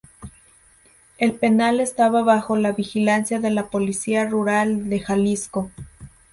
El 1.19 1.33
penal 1.33 1.79
estaba 1.79 2.23
bajo 2.23 2.55
la 2.55 2.71
vigilancia 2.71 3.39
de 3.39 3.51
la 3.51 3.67
Policía 3.69 4.27
Rural 4.27 4.89
de 4.89 4.99
Jalisco. 4.99 5.69